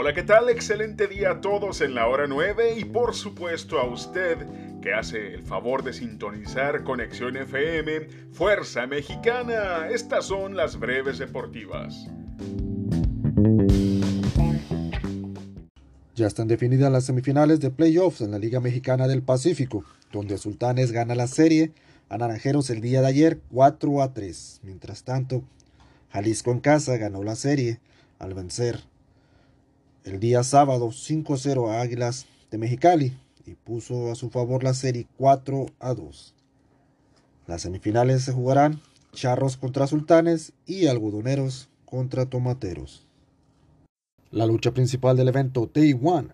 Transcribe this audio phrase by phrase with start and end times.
[0.00, 0.48] Hola, ¿qué tal?
[0.48, 4.46] Excelente día a todos en la hora 9 y por supuesto a usted
[4.80, 9.88] que hace el favor de sintonizar Conexión FM, Fuerza Mexicana.
[9.90, 12.06] Estas son las breves deportivas.
[16.14, 20.92] Ya están definidas las semifinales de playoffs en la Liga Mexicana del Pacífico, donde Sultanes
[20.92, 21.72] gana la serie
[22.08, 24.60] a Naranjeros el día de ayer 4 a 3.
[24.62, 25.42] Mientras tanto,
[26.12, 27.80] Jalisco en casa ganó la serie
[28.20, 28.78] al vencer
[30.08, 33.12] el día sábado 5-0 a Águilas de Mexicali
[33.44, 36.34] y puso a su favor la serie 4 a 2.
[37.46, 38.80] Las semifinales se jugarán
[39.12, 43.06] Charros contra Sultanes y Algodoneros contra Tomateros.
[44.30, 46.28] La lucha principal del evento Day One,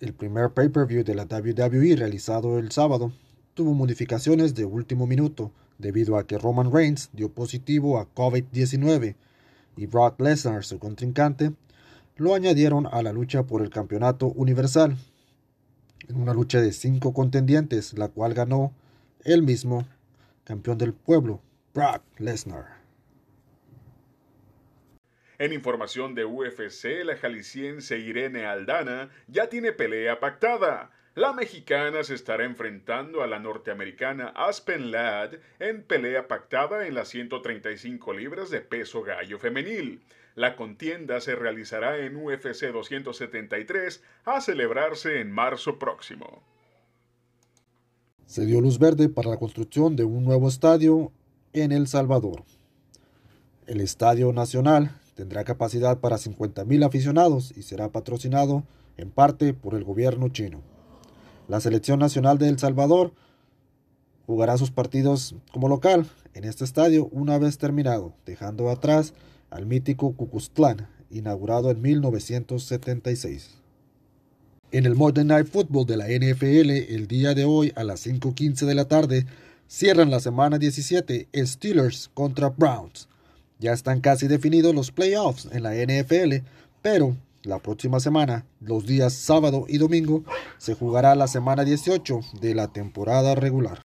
[0.00, 3.12] el primer pay-per-view de la WWE realizado el sábado,
[3.54, 9.16] tuvo modificaciones de último minuto debido a que Roman Reigns dio positivo a COVID-19
[9.76, 11.52] y Brock Lesnar, su contrincante,
[12.16, 14.96] lo añadieron a la lucha por el campeonato universal,
[16.08, 18.74] en una lucha de cinco contendientes, la cual ganó
[19.24, 19.86] el mismo
[20.44, 21.40] campeón del pueblo,
[21.74, 22.80] Brock Lesnar.
[25.38, 30.90] En información de UFC, la jalisciense Irene Aldana ya tiene pelea pactada.
[31.16, 37.08] La mexicana se estará enfrentando a la norteamericana Aspen Ladd en pelea pactada en las
[37.08, 40.02] 135 libras de peso gallo femenil.
[40.36, 46.44] La contienda se realizará en UFC 273 a celebrarse en marzo próximo.
[48.26, 51.10] Se dio luz verde para la construcción de un nuevo estadio
[51.52, 52.44] en El Salvador.
[53.66, 58.62] El Estadio Nacional tendrá capacidad para 50.000 aficionados y será patrocinado
[58.96, 60.62] en parte por el gobierno chino.
[61.50, 63.12] La selección nacional de El Salvador
[64.24, 69.14] jugará sus partidos como local en este estadio una vez terminado, dejando atrás
[69.50, 73.56] al mítico Cucuztlán, inaugurado en 1976.
[74.70, 78.64] En el Modern Night Football de la NFL, el día de hoy a las 5.15
[78.64, 79.26] de la tarde,
[79.66, 83.08] cierran la semana 17 Steelers contra Browns.
[83.58, 86.46] Ya están casi definidos los playoffs en la NFL,
[86.80, 90.24] pero la próxima semana, los días sábado y domingo,
[90.58, 93.80] se jugará la semana 18 de la temporada regular.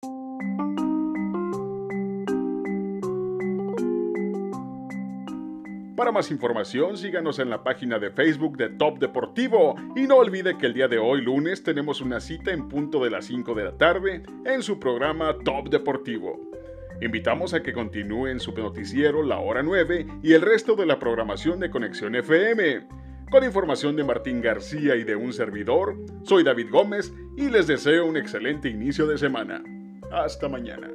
[5.96, 10.58] Para más información, síganos en la página de Facebook de Top Deportivo y no olvide
[10.58, 13.64] que el día de hoy, lunes, tenemos una cita en punto de las 5 de
[13.64, 16.40] la tarde en su programa Top Deportivo.
[17.00, 21.60] Invitamos a que continúen su noticiero La Hora 9 y el resto de la programación
[21.60, 23.03] de Conexión FM.
[23.30, 28.06] Con información de Martín García y de un servidor, soy David Gómez y les deseo
[28.06, 29.62] un excelente inicio de semana.
[30.12, 30.88] Hasta mañana.